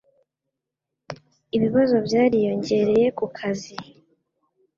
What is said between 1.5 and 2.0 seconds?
Ibibazo